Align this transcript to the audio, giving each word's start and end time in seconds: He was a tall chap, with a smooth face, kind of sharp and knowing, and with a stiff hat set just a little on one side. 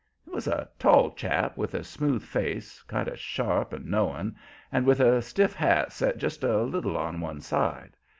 He 0.25 0.31
was 0.31 0.47
a 0.47 0.67
tall 0.79 1.11
chap, 1.11 1.57
with 1.57 1.75
a 1.75 1.83
smooth 1.83 2.23
face, 2.23 2.81
kind 2.81 3.07
of 3.07 3.19
sharp 3.19 3.71
and 3.71 3.85
knowing, 3.85 4.35
and 4.71 4.83
with 4.83 4.99
a 4.99 5.21
stiff 5.21 5.53
hat 5.53 5.93
set 5.93 6.17
just 6.17 6.43
a 6.43 6.63
little 6.63 6.97
on 6.97 7.21
one 7.21 7.39
side. 7.39 7.95